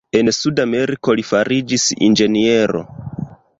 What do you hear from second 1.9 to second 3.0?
inĝeniero.